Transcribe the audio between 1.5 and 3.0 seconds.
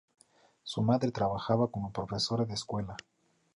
como profesora de escuela.